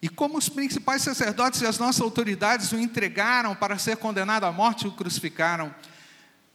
E 0.00 0.08
como 0.08 0.38
os 0.38 0.48
principais 0.48 1.02
sacerdotes 1.02 1.60
e 1.60 1.66
as 1.66 1.78
nossas 1.78 2.00
autoridades 2.00 2.70
o 2.72 2.78
entregaram 2.78 3.54
para 3.54 3.78
ser 3.78 3.96
condenado 3.96 4.44
à 4.44 4.52
morte 4.52 4.84
e 4.84 4.88
o 4.88 4.92
crucificaram. 4.92 5.74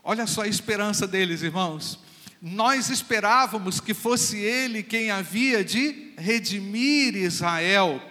Olha 0.03 0.27
só 0.27 0.41
a 0.41 0.47
esperança 0.47 1.07
deles, 1.07 1.41
irmãos. 1.41 2.00
Nós 2.41 2.89
esperávamos 2.89 3.79
que 3.79 3.93
fosse 3.93 4.38
ele 4.38 4.83
quem 4.83 5.12
havia 5.12 5.63
de 5.63 6.13
redimir 6.17 7.15
Israel. 7.15 8.01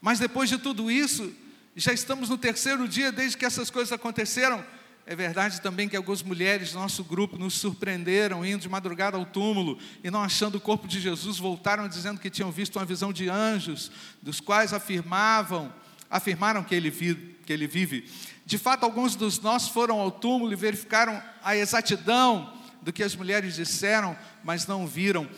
Mas 0.00 0.18
depois 0.18 0.48
de 0.48 0.58
tudo 0.58 0.90
isso, 0.90 1.32
já 1.76 1.92
estamos 1.92 2.28
no 2.28 2.36
terceiro 2.36 2.88
dia 2.88 3.12
desde 3.12 3.36
que 3.36 3.44
essas 3.44 3.70
coisas 3.70 3.92
aconteceram. 3.92 4.64
É 5.10 5.16
verdade 5.16 5.60
também 5.60 5.88
que 5.88 5.96
algumas 5.96 6.22
mulheres 6.22 6.70
do 6.70 6.78
nosso 6.78 7.02
grupo 7.02 7.36
nos 7.36 7.54
surpreenderam 7.54 8.46
indo 8.46 8.60
de 8.60 8.68
madrugada 8.68 9.16
ao 9.16 9.26
túmulo 9.26 9.76
e 10.04 10.08
não 10.08 10.22
achando 10.22 10.54
o 10.54 10.60
corpo 10.60 10.86
de 10.86 11.00
Jesus, 11.00 11.36
voltaram 11.36 11.88
dizendo 11.88 12.20
que 12.20 12.30
tinham 12.30 12.52
visto 12.52 12.76
uma 12.76 12.84
visão 12.84 13.12
de 13.12 13.28
anjos, 13.28 13.90
dos 14.22 14.38
quais 14.38 14.72
afirmavam, 14.72 15.74
afirmaram 16.08 16.62
que 16.62 16.76
ele, 16.76 16.90
vi, 16.90 17.36
que 17.44 17.52
ele 17.52 17.66
vive. 17.66 18.08
De 18.46 18.56
fato, 18.56 18.84
alguns 18.84 19.16
dos 19.16 19.40
nossos 19.40 19.70
foram 19.70 19.98
ao 19.98 20.12
túmulo 20.12 20.52
e 20.52 20.54
verificaram 20.54 21.20
a 21.42 21.56
exatidão 21.56 22.56
do 22.80 22.92
que 22.92 23.02
as 23.02 23.16
mulheres 23.16 23.56
disseram, 23.56 24.16
mas 24.44 24.68
não 24.68 24.86
viram. 24.86 25.28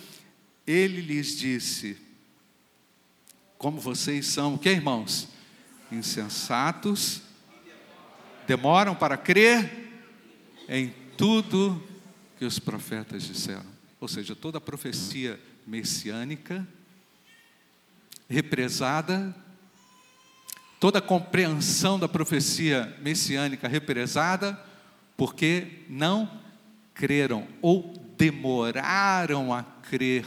Ele 0.66 1.00
lhes 1.00 1.34
disse: 1.38 1.96
Como 3.56 3.80
vocês 3.80 4.26
são, 4.26 4.52
o 4.52 4.58
que 4.58 4.68
irmãos? 4.68 5.28
Insensatos 5.90 7.31
demoram 8.52 8.94
para 8.94 9.16
crer 9.16 9.88
em 10.68 10.92
tudo 11.16 11.82
que 12.38 12.44
os 12.44 12.58
profetas 12.58 13.22
disseram. 13.22 13.64
Ou 13.98 14.06
seja, 14.06 14.36
toda 14.36 14.58
a 14.58 14.60
profecia 14.60 15.40
messiânica, 15.66 16.68
represada, 18.28 19.34
toda 20.78 20.98
a 20.98 21.02
compreensão 21.02 21.98
da 21.98 22.06
profecia 22.06 22.94
messiânica 23.00 23.66
represada, 23.68 24.62
porque 25.16 25.84
não 25.88 26.30
creram 26.92 27.48
ou 27.62 27.94
demoraram 28.18 29.50
a 29.50 29.62
crer. 29.62 30.26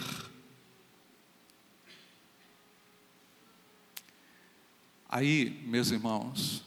Aí, 5.08 5.62
meus 5.68 5.92
irmãos, 5.92 6.65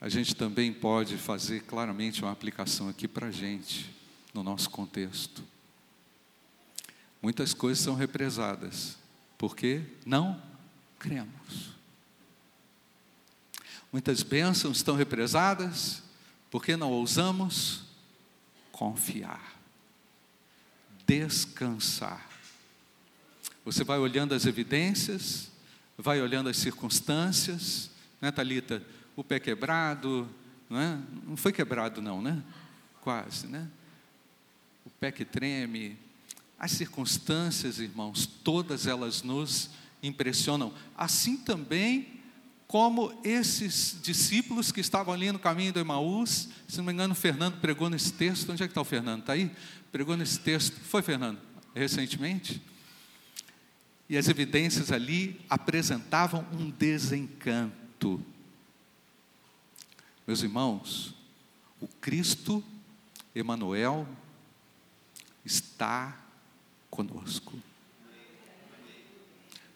a 0.00 0.08
gente 0.08 0.34
também 0.34 0.72
pode 0.72 1.16
fazer 1.16 1.62
claramente 1.62 2.22
uma 2.22 2.30
aplicação 2.30 2.88
aqui 2.88 3.08
para 3.08 3.28
a 3.28 3.30
gente, 3.30 3.90
no 4.32 4.42
nosso 4.42 4.70
contexto. 4.70 5.42
Muitas 7.20 7.52
coisas 7.52 7.82
são 7.82 7.96
represadas, 7.96 8.96
porque 9.36 9.82
não 10.06 10.40
cremos. 10.98 11.70
Muitas 13.92 14.22
bênçãos 14.22 14.76
estão 14.76 14.94
represadas, 14.94 16.02
porque 16.50 16.76
não 16.76 16.92
ousamos 16.92 17.82
confiar, 18.70 19.58
descansar. 21.06 22.28
Você 23.64 23.82
vai 23.82 23.98
olhando 23.98 24.32
as 24.32 24.46
evidências, 24.46 25.50
vai 25.96 26.22
olhando 26.22 26.48
as 26.48 26.56
circunstâncias, 26.56 27.90
né, 28.20 28.30
Thalita? 28.30 28.82
O 29.18 29.24
pé 29.24 29.40
quebrado, 29.40 30.28
não, 30.70 30.80
é? 30.80 30.98
não 31.26 31.36
foi 31.36 31.52
quebrado 31.52 32.00
não, 32.00 32.22
né? 32.22 32.40
Quase, 33.00 33.48
né? 33.48 33.68
O 34.86 34.90
pé 34.90 35.10
que 35.10 35.24
treme, 35.24 35.98
as 36.56 36.70
circunstâncias, 36.70 37.80
irmãos, 37.80 38.26
todas 38.26 38.86
elas 38.86 39.24
nos 39.24 39.70
impressionam. 40.00 40.72
Assim 40.96 41.36
também 41.36 42.20
como 42.68 43.12
esses 43.24 43.98
discípulos 44.00 44.70
que 44.70 44.80
estavam 44.80 45.12
ali 45.12 45.32
no 45.32 45.38
caminho 45.40 45.72
do 45.72 45.80
Emaús, 45.80 46.48
se 46.68 46.78
não 46.78 46.84
me 46.84 46.92
engano, 46.92 47.12
o 47.12 47.16
Fernando 47.16 47.58
pregou 47.60 47.90
nesse 47.90 48.12
texto. 48.12 48.52
Onde 48.52 48.62
é 48.62 48.68
que 48.68 48.70
está 48.70 48.82
o 48.82 48.84
Fernando? 48.84 49.22
Está 49.22 49.32
aí? 49.32 49.50
Pregou 49.90 50.16
nesse 50.16 50.38
texto. 50.38 50.78
Foi, 50.78 51.02
Fernando? 51.02 51.40
Recentemente? 51.74 52.62
E 54.08 54.16
as 54.16 54.28
evidências 54.28 54.92
ali 54.92 55.40
apresentavam 55.50 56.46
um 56.52 56.70
desencanto. 56.70 58.24
Meus 60.28 60.42
irmãos, 60.42 61.14
o 61.80 61.88
Cristo 61.88 62.62
Emanuel 63.34 64.06
está 65.42 66.22
conosco. 66.90 67.58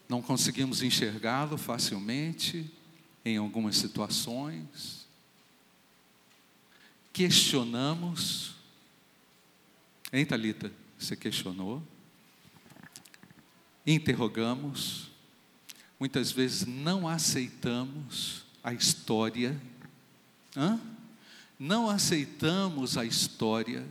Não 0.07 0.21
conseguimos 0.21 0.83
enxergá-lo 0.83 1.57
facilmente 1.57 2.71
em 3.25 3.39
algumas 3.39 3.79
situações. 3.79 5.07
Questionamos. 7.15 8.55
Hein, 10.13 10.27
Thalita? 10.27 10.71
Você 10.99 11.17
questionou? 11.17 11.83
Interrogamos. 13.87 15.09
Muitas 15.99 16.31
vezes 16.31 16.67
não 16.67 17.09
aceitamos 17.09 18.45
a 18.63 18.75
história 18.75 19.59
Hã? 20.57 20.79
Não 21.59 21.89
aceitamos 21.89 22.99
a 22.99 23.05
história, 23.05 23.87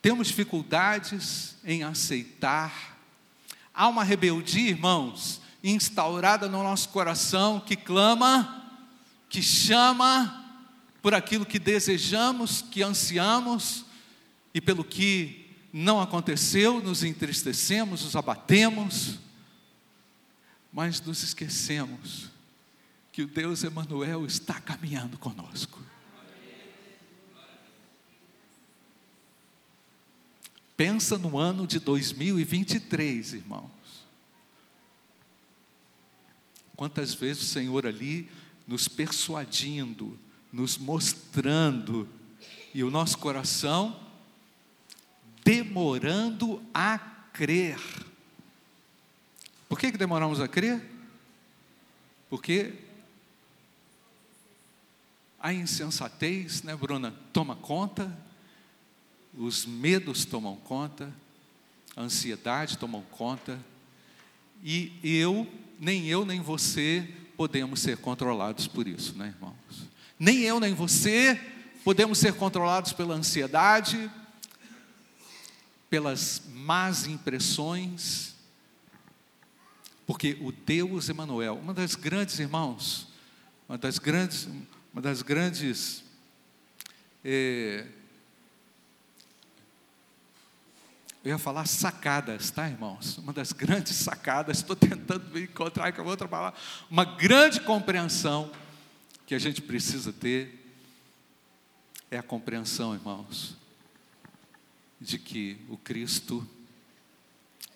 temos 0.00 0.28
dificuldades 0.28 1.56
em 1.64 1.82
aceitar, 1.82 2.98
há 3.72 3.88
uma 3.88 4.04
rebeldia, 4.04 4.70
irmãos, 4.70 5.40
instaurada 5.62 6.48
no 6.48 6.62
nosso 6.62 6.88
coração 6.90 7.60
que 7.60 7.76
clama, 7.76 8.70
que 9.28 9.42
chama 9.42 10.44
por 11.02 11.14
aquilo 11.14 11.46
que 11.46 11.58
desejamos, 11.58 12.62
que 12.62 12.82
ansiamos 12.82 13.84
e 14.52 14.60
pelo 14.60 14.84
que 14.84 15.50
não 15.72 16.00
aconteceu, 16.00 16.80
nos 16.80 17.02
entristecemos, 17.02 18.04
nos 18.04 18.14
abatemos, 18.16 19.18
mas 20.72 21.00
nos 21.00 21.22
esquecemos 21.22 22.33
que 23.14 23.22
o 23.22 23.28
Deus 23.28 23.62
Emanuel 23.62 24.26
está 24.26 24.60
caminhando 24.60 25.16
conosco. 25.16 25.80
Pensa 30.76 31.16
no 31.16 31.38
ano 31.38 31.64
de 31.64 31.78
2023, 31.78 33.34
irmãos. 33.34 33.70
Quantas 36.74 37.14
vezes 37.14 37.44
o 37.44 37.46
Senhor 37.46 37.86
ali 37.86 38.28
nos 38.66 38.88
persuadindo, 38.88 40.18
nos 40.52 40.76
mostrando, 40.76 42.08
e 42.74 42.82
o 42.82 42.90
nosso 42.90 43.16
coração 43.18 43.96
demorando 45.44 46.60
a 46.74 46.98
crer. 46.98 47.78
Por 49.68 49.78
que, 49.78 49.92
que 49.92 49.98
demoramos 49.98 50.40
a 50.40 50.48
crer? 50.48 50.84
Porque 52.28 52.92
a 55.44 55.52
insensatez, 55.52 56.62
né, 56.62 56.74
Bruna, 56.74 57.14
toma 57.30 57.54
conta, 57.54 58.10
os 59.34 59.66
medos 59.66 60.24
tomam 60.24 60.56
conta, 60.56 61.12
a 61.94 62.00
ansiedade 62.00 62.78
tomam 62.78 63.02
conta, 63.10 63.62
e 64.62 64.90
eu, 65.02 65.46
nem 65.78 66.06
eu, 66.06 66.24
nem 66.24 66.40
você 66.40 67.06
podemos 67.36 67.80
ser 67.80 67.98
controlados 67.98 68.66
por 68.66 68.88
isso, 68.88 69.18
né, 69.18 69.34
irmãos? 69.36 69.86
Nem 70.18 70.38
eu, 70.38 70.58
nem 70.58 70.72
você 70.72 71.38
podemos 71.84 72.16
ser 72.16 72.32
controlados 72.32 72.94
pela 72.94 73.14
ansiedade, 73.14 74.10
pelas 75.90 76.40
más 76.54 77.06
impressões, 77.06 78.34
porque 80.06 80.38
o 80.40 80.50
Deus 80.50 81.10
Emanuel, 81.10 81.58
uma 81.62 81.74
das 81.74 81.94
grandes 81.94 82.38
irmãos, 82.38 83.08
uma 83.68 83.76
das 83.76 83.98
grandes, 83.98 84.48
uma 84.94 85.02
das 85.02 85.22
grandes 85.22 86.04
é, 87.24 87.84
eu 91.24 91.30
ia 91.30 91.38
falar 91.38 91.66
sacadas, 91.66 92.50
tá, 92.50 92.68
irmãos? 92.68 93.18
Uma 93.18 93.32
das 93.32 93.50
grandes 93.50 93.96
sacadas, 93.96 94.58
estou 94.58 94.76
tentando 94.76 95.36
encontrar 95.36 95.92
com 95.92 96.02
outra 96.02 96.28
palavra, 96.28 96.60
uma 96.88 97.04
grande 97.04 97.60
compreensão 97.60 98.52
que 99.26 99.34
a 99.34 99.38
gente 99.38 99.60
precisa 99.60 100.12
ter 100.12 100.60
é 102.08 102.18
a 102.18 102.22
compreensão, 102.22 102.94
irmãos, 102.94 103.56
de 105.00 105.18
que 105.18 105.56
o 105.68 105.76
Cristo 105.76 106.46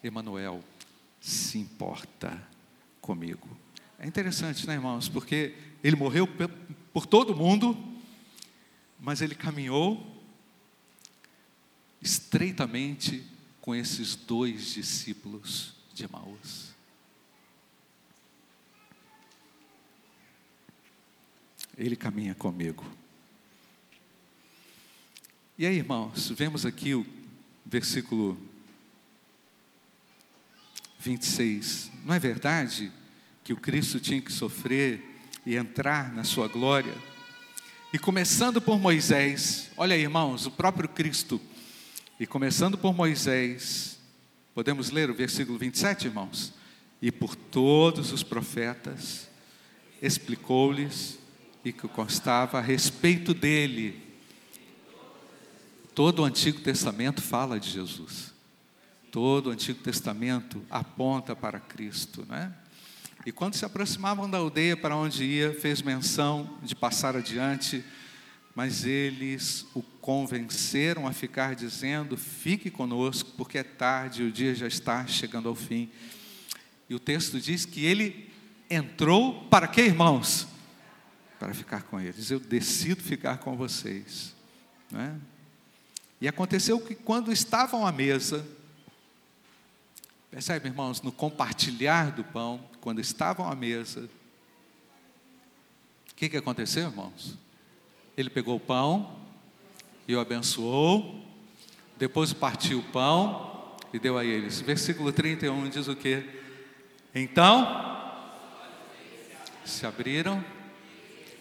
Emanuel 0.05 0.63
se 1.21 1.59
importa 1.59 2.41
comigo. 3.01 3.49
É 3.99 4.07
interessante, 4.07 4.67
né, 4.69 4.75
irmãos? 4.75 5.09
Porque 5.09 5.57
ele 5.83 5.97
morreu 5.97 6.29
por 6.93 7.07
todo 7.07 7.37
mundo, 7.37 7.77
mas 8.99 9.21
ele 9.21 9.35
caminhou 9.35 10.19
estreitamente 12.01 13.25
com 13.61 13.75
esses 13.75 14.15
dois 14.15 14.75
discípulos 14.75 15.75
de 15.93 16.11
Maus. 16.11 16.69
Ele 21.77 21.95
caminha 21.95 22.35
comigo. 22.35 22.85
E 25.57 25.67
aí, 25.67 25.77
irmãos, 25.77 26.31
vemos 26.31 26.65
aqui 26.65 26.95
o 26.95 27.07
versículo 27.65 28.39
26. 30.99 31.91
Não 32.05 32.15
é 32.15 32.19
verdade 32.19 32.93
que 33.45 33.53
o 33.53 33.57
Cristo 33.57 34.01
tinha 34.01 34.21
que 34.21 34.33
sofrer 34.33 35.08
e 35.49 35.57
entrar 35.57 36.13
na 36.13 36.25
sua 36.25 36.47
glória? 36.47 36.95
E 37.91 37.99
começando 37.99 38.61
por 38.61 38.79
Moisés, 38.79 39.71
olha 39.79 39.97
aí, 39.97 40.03
irmãos, 40.03 40.45
o 40.45 40.51
próprio 40.51 40.87
Cristo. 40.87 41.41
E 42.21 42.27
começando 42.27 42.77
por 42.77 42.95
Moisés, 42.95 43.99
podemos 44.55 44.91
ler 44.91 45.09
o 45.09 45.15
versículo 45.15 45.59
27, 45.59 46.09
irmãos? 46.09 46.53
E 47.01 47.11
por 47.11 47.35
todos 47.35 48.13
os 48.13 48.23
profetas, 48.23 49.27
explicou-lhes 50.03 51.19
e 51.65 51.73
que 51.73 51.89
constava 51.89 52.59
a 52.59 52.61
respeito 52.61 53.33
dele. 53.33 54.03
Todo 55.95 56.21
o 56.21 56.25
Antigo 56.27 56.61
Testamento 56.61 57.23
fala 57.23 57.59
de 57.59 57.71
Jesus. 57.71 58.35
Todo 59.11 59.47
o 59.47 59.51
Antigo 59.51 59.83
Testamento 59.83 60.63
aponta 60.69 61.35
para 61.35 61.59
Cristo, 61.59 62.27
né? 62.29 62.53
E 63.29 63.31
quando 63.31 63.57
se 63.57 63.65
aproximavam 63.67 64.29
da 64.29 64.39
aldeia 64.39 64.75
para 64.75 64.97
onde 64.97 65.23
ia, 65.23 65.53
fez 65.53 65.83
menção 65.83 66.57
de 66.63 66.75
passar 66.75 67.15
adiante, 67.15 67.85
mas 68.55 68.87
eles 68.87 69.67
o 69.75 69.83
convenceram 69.83 71.07
a 71.07 71.13
ficar 71.13 71.55
dizendo: 71.55 72.17
Fique 72.17 72.71
conosco, 72.71 73.31
porque 73.37 73.59
é 73.59 73.63
tarde, 73.63 74.23
o 74.23 74.33
dia 74.33 74.55
já 74.55 74.67
está 74.67 75.07
chegando 75.07 75.47
ao 75.47 75.55
fim. 75.55 75.91
E 76.89 76.95
o 76.95 76.99
texto 76.99 77.39
diz 77.39 77.67
que 77.67 77.85
ele 77.85 78.33
entrou 78.71 79.45
para 79.51 79.69
quê, 79.69 79.83
irmãos? 79.83 80.49
Para 81.39 81.53
ficar 81.53 81.83
com 81.83 82.01
eles. 82.01 82.31
Eu 82.31 82.41
decido 82.41 83.03
ficar 83.03 83.37
com 83.37 83.59
vocês. 83.59 84.35
Né? 84.91 85.15
E 86.19 86.27
aconteceu 86.27 86.81
que 86.81 86.95
quando 86.95 87.31
estavam 87.31 87.87
à 87.87 87.93
mesa, 87.93 88.49
Percebe, 90.31 90.69
irmãos, 90.69 91.01
no 91.01 91.11
compartilhar 91.11 92.13
do 92.13 92.23
pão, 92.23 92.61
quando 92.81 93.01
estavam 93.01 93.51
à 93.51 93.55
mesa, 93.55 94.09
o 96.11 96.15
que, 96.15 96.29
que 96.29 96.37
aconteceu, 96.37 96.89
irmãos? 96.89 97.37
Ele 98.17 98.29
pegou 98.29 98.57
o 98.57 98.61
pão 98.61 99.19
e 100.07 100.15
o 100.15 100.21
abençoou, 100.21 101.25
depois 101.97 102.33
partiu 102.33 102.81
o 102.81 102.83
pão 102.83 103.77
e 103.93 103.99
deu 103.99 104.19
a 104.19 104.25
eles. 104.25 104.61
Versículo 104.61 105.13
31 105.13 105.69
diz 105.71 105.89
o 105.89 105.97
que? 105.97 106.23
Então, 107.15 107.87
se 109.65 109.87
abriram, 109.87 110.45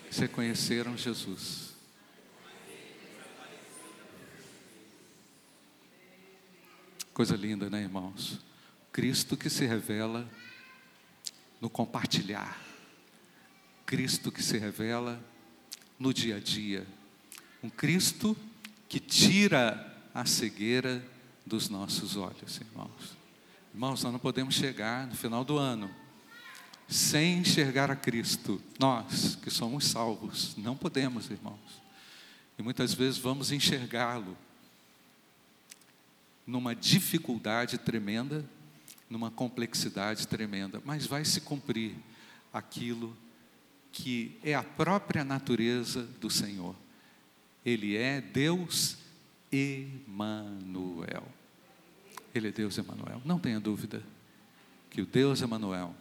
se 0.10 0.28
conheceram 0.28 0.95
Jesus. 0.97 1.76
Coisa 7.13 7.36
linda, 7.36 7.69
né, 7.69 7.82
irmãos? 7.82 8.47
Cristo 8.98 9.38
que 9.38 9.48
se 9.48 9.64
revela 9.64 10.28
no 11.62 11.70
compartilhar, 11.70 12.60
Cristo 13.86 14.32
que 14.32 14.42
se 14.42 14.58
revela 14.58 15.24
no 16.00 16.12
dia 16.12 16.38
a 16.38 16.40
dia, 16.40 16.84
um 17.62 17.70
Cristo 17.70 18.36
que 18.90 19.00
tira 19.00 19.96
a 20.16 20.26
cegueira 20.26 21.06
dos 21.46 21.70
nossos 21.70 22.16
olhos, 22.16 22.60
irmãos. 22.60 23.16
Irmãos, 23.72 24.02
nós 24.02 24.12
não 24.12 24.20
podemos 24.20 24.56
chegar 24.56 25.06
no 25.06 25.14
final 25.14 25.46
do 25.46 25.60
ano 25.60 25.92
sem 26.88 27.38
enxergar 27.38 27.92
a 27.92 27.96
Cristo. 27.96 28.60
Nós 28.80 29.36
que 29.36 29.52
somos 29.52 29.86
salvos, 29.86 30.56
não 30.58 30.76
podemos, 30.76 31.30
irmãos. 31.30 31.84
E 32.58 32.64
muitas 32.64 32.96
vezes 32.96 33.20
vamos 33.20 33.52
enxergá-lo 33.52 34.36
numa 36.48 36.74
dificuldade 36.74 37.78
tremenda 37.78 38.44
numa 39.10 39.32
complexidade 39.32 40.28
tremenda, 40.28 40.82
mas 40.86 41.06
vai 41.06 41.24
se 41.24 41.41
cumprir 41.41 41.96
aquilo 42.52 43.15
que 43.91 44.38
é 44.43 44.54
a 44.54 44.63
própria 44.63 45.24
natureza 45.24 46.04
do 46.20 46.30
Senhor. 46.30 46.76
Ele 47.65 47.96
é 47.96 48.22
Deus 48.22 48.98
Emanuel. 49.52 51.24
Ele 52.34 52.50
é 52.50 52.52
Deus 52.52 52.78
Emanuel. 52.78 53.22
Não 53.26 53.39
tenha 53.39 53.60
dúvida 53.60 54.04
que 54.89 55.02
o 55.02 55.06
Deus 55.06 55.41
Emanuel 55.41 55.96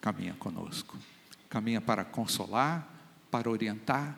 caminha 0.00 0.34
conosco. 0.34 0.96
Caminha 1.48 1.80
para 1.80 2.04
consolar, 2.04 2.86
para 3.30 3.48
orientar, 3.48 4.16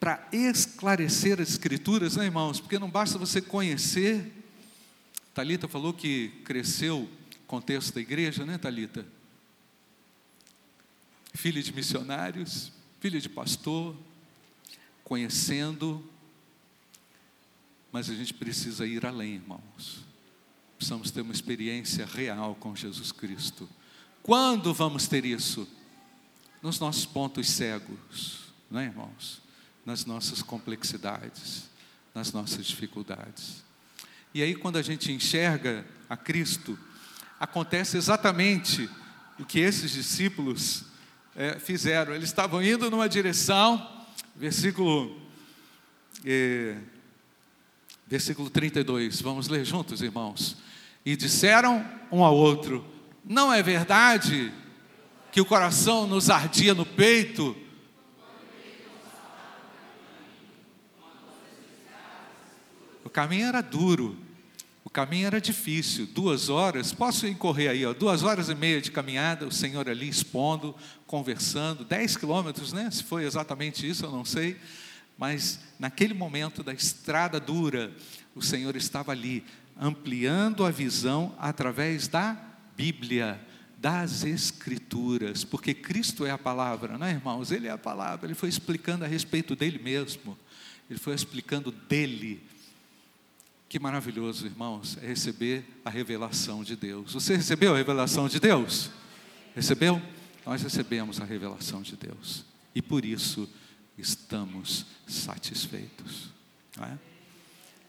para 0.00 0.26
esclarecer 0.32 1.40
as 1.40 1.50
escrituras, 1.50 2.16
né, 2.16 2.24
irmãos? 2.24 2.60
Porque 2.60 2.78
não 2.78 2.90
basta 2.90 3.18
você 3.18 3.40
conhecer. 3.40 4.32
Talita 5.32 5.68
falou 5.68 5.92
que 5.92 6.28
cresceu 6.44 7.08
contexto 7.46 7.94
da 7.94 8.00
igreja, 8.00 8.44
né, 8.44 8.58
Talita? 8.58 9.06
Filho 11.34 11.62
de 11.62 11.72
missionários, 11.72 12.72
filho 13.00 13.20
de 13.20 13.28
pastor, 13.28 13.96
conhecendo, 15.04 16.04
mas 17.92 18.10
a 18.10 18.14
gente 18.14 18.34
precisa 18.34 18.86
ir 18.86 19.06
além, 19.06 19.34
irmãos. 19.34 20.04
Precisamos 20.76 21.10
ter 21.10 21.20
uma 21.20 21.32
experiência 21.32 22.04
real 22.04 22.54
com 22.56 22.74
Jesus 22.74 23.12
Cristo. 23.12 23.68
Quando 24.22 24.74
vamos 24.74 25.06
ter 25.06 25.24
isso? 25.24 25.68
Nos 26.60 26.80
nossos 26.80 27.06
pontos 27.06 27.48
cegos, 27.48 28.52
não 28.70 28.80
é, 28.80 28.86
irmãos? 28.86 29.40
Nas 29.84 30.04
nossas 30.04 30.42
complexidades, 30.42 31.70
nas 32.14 32.32
nossas 32.32 32.66
dificuldades. 32.66 33.64
E 34.34 34.42
aí, 34.42 34.54
quando 34.54 34.76
a 34.76 34.82
gente 34.82 35.12
enxerga 35.12 35.86
a 36.10 36.16
Cristo, 36.16 36.78
acontece 37.38 37.96
exatamente 37.96 38.88
o 39.38 39.44
que 39.44 39.60
esses 39.60 39.90
discípulos 39.90 40.84
é, 41.34 41.58
fizeram. 41.58 42.14
Eles 42.14 42.28
estavam 42.28 42.62
indo 42.62 42.90
numa 42.90 43.08
direção, 43.08 44.06
versículo, 44.34 45.20
é, 46.24 46.76
versículo 48.06 48.48
32, 48.48 49.20
vamos 49.20 49.48
ler 49.48 49.64
juntos, 49.64 50.00
irmãos. 50.00 50.56
E 51.04 51.16
disseram 51.16 51.84
um 52.10 52.24
ao 52.24 52.34
outro: 52.34 52.84
Não 53.24 53.52
é 53.52 53.62
verdade 53.62 54.52
que 55.30 55.40
o 55.40 55.44
coração 55.44 56.06
nos 56.06 56.30
ardia 56.30 56.74
no 56.74 56.86
peito? 56.86 57.54
O 63.04 63.10
caminho 63.10 63.46
era 63.46 63.60
duro, 63.60 64.25
caminho 64.96 65.26
era 65.26 65.38
difícil, 65.38 66.06
duas 66.06 66.48
horas, 66.48 66.90
posso 66.90 67.30
correr 67.34 67.68
aí, 67.68 67.84
ó, 67.84 67.92
duas 67.92 68.22
horas 68.22 68.48
e 68.48 68.54
meia 68.54 68.80
de 68.80 68.90
caminhada, 68.90 69.46
o 69.46 69.52
Senhor 69.52 69.86
ali 69.90 70.08
expondo, 70.08 70.74
conversando, 71.06 71.84
dez 71.84 72.16
quilômetros, 72.16 72.72
né? 72.72 72.90
Se 72.90 73.04
foi 73.04 73.26
exatamente 73.26 73.86
isso, 73.86 74.06
eu 74.06 74.10
não 74.10 74.24
sei, 74.24 74.56
mas 75.18 75.60
naquele 75.78 76.14
momento 76.14 76.62
da 76.62 76.72
estrada 76.72 77.38
dura, 77.38 77.92
o 78.34 78.40
Senhor 78.40 78.74
estava 78.74 79.12
ali, 79.12 79.44
ampliando 79.78 80.64
a 80.64 80.70
visão 80.70 81.34
através 81.38 82.08
da 82.08 82.34
Bíblia, 82.74 83.38
das 83.76 84.24
Escrituras, 84.24 85.44
porque 85.44 85.74
Cristo 85.74 86.24
é 86.24 86.30
a 86.30 86.38
palavra, 86.38 86.96
não 86.96 87.06
é, 87.06 87.10
irmãos? 87.10 87.52
Ele 87.52 87.66
é 87.66 87.70
a 87.70 87.76
palavra, 87.76 88.26
ele 88.26 88.34
foi 88.34 88.48
explicando 88.48 89.04
a 89.04 89.06
respeito 89.06 89.54
dele 89.54 89.78
mesmo, 89.78 90.38
ele 90.88 90.98
foi 90.98 91.14
explicando 91.14 91.70
dele 91.70 92.55
que 93.68 93.78
maravilhoso, 93.78 94.46
irmãos, 94.46 94.96
é 95.02 95.06
receber 95.06 95.64
a 95.84 95.90
revelação 95.90 96.62
de 96.62 96.76
Deus. 96.76 97.12
Você 97.14 97.36
recebeu 97.36 97.74
a 97.74 97.76
revelação 97.76 98.28
de 98.28 98.38
Deus? 98.38 98.90
Recebeu? 99.54 100.00
Nós 100.44 100.62
recebemos 100.62 101.20
a 101.20 101.24
revelação 101.24 101.82
de 101.82 101.96
Deus. 101.96 102.44
E 102.74 102.80
por 102.80 103.04
isso 103.04 103.48
estamos 103.98 104.86
satisfeitos. 105.06 106.30
É? 106.80 106.96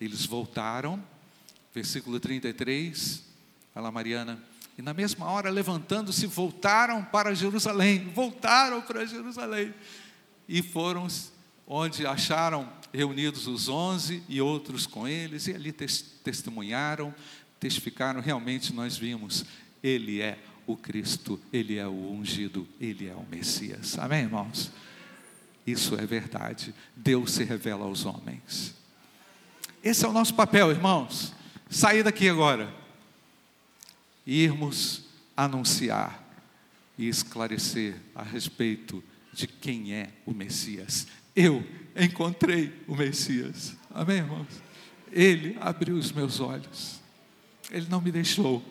Eles 0.02 0.26
voltaram, 0.26 1.04
versículo 1.74 2.20
33, 2.20 3.24
fala 3.74 3.92
Mariana, 3.92 4.42
e 4.78 4.82
na 4.82 4.94
mesma 4.94 5.26
hora, 5.26 5.50
levantando-se, 5.50 6.28
voltaram 6.28 7.04
para 7.04 7.34
Jerusalém. 7.34 8.12
Voltaram 8.14 8.82
para 8.82 9.06
Jerusalém. 9.06 9.74
E 10.48 10.62
foram 10.62 11.08
onde 11.68 12.08
acharam 12.08 12.72
reunidos 12.94 13.46
os 13.46 13.68
onze 13.68 14.24
e 14.30 14.40
outros 14.40 14.88
com 14.88 15.08
eles, 15.08 15.48
e 15.48 15.54
ali 15.54 15.72
testemunharam, 15.72 17.14
testificaram, 17.60 18.22
realmente 18.22 18.74
nós 18.74 18.98
vimos, 18.98 19.46
Ele 19.84 20.22
é 20.22 20.40
o 20.66 20.78
Cristo, 20.78 21.40
Ele 21.52 21.78
é 21.78 21.86
o 21.86 22.12
ungido, 22.12 22.68
Ele 22.80 23.08
é 23.08 23.14
o 23.14 23.26
Messias. 23.30 24.00
Amém, 24.00 24.24
irmãos? 24.24 24.72
Isso 25.66 25.96
é 25.96 26.06
verdade. 26.06 26.74
Deus 26.96 27.32
se 27.32 27.44
revela 27.44 27.86
aos 27.86 28.06
homens. 28.06 28.74
Esse 29.84 30.06
é 30.06 30.08
o 30.08 30.14
nosso 30.14 30.34
papel, 30.34 30.72
irmãos. 30.72 31.34
Sair 31.70 32.04
daqui 32.04 32.30
agora. 32.30 32.74
Irmos 34.26 35.04
anunciar 35.36 36.24
e 36.98 37.08
esclarecer 37.08 37.96
a 38.16 38.24
respeito 38.24 39.04
de 39.34 39.46
quem 39.46 39.94
é 39.94 40.10
o 40.26 40.34
Messias. 40.34 41.08
Eu 41.40 41.64
encontrei 41.96 42.74
o 42.88 42.96
Messias. 42.96 43.76
Amém, 43.94 44.18
irmãos? 44.18 44.48
Ele 45.12 45.56
abriu 45.62 45.96
os 45.96 46.12
meus 46.12 46.40
olhos. 46.40 47.00
Ele 47.70 47.86
não 47.92 48.02
me 48.02 48.12
deixou 48.12 48.64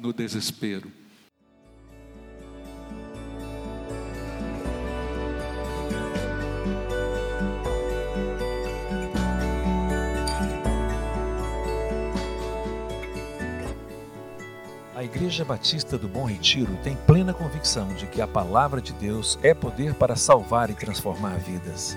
no 0.00 0.12
desespero. 0.12 0.90
A 14.92 15.04
Igreja 15.04 15.44
Batista 15.44 15.96
do 15.96 16.08
Bom 16.08 16.24
Retiro 16.24 16.76
tem 16.82 16.96
plena 17.06 17.32
convicção 17.32 17.94
de 17.94 18.08
que 18.08 18.20
a 18.20 18.26
palavra 18.26 18.80
de 18.80 18.92
Deus 18.94 19.38
é 19.44 19.54
poder 19.54 19.94
para 19.94 20.16
salvar 20.16 20.68
e 20.70 20.74
transformar 20.74 21.38
vidas. 21.38 21.96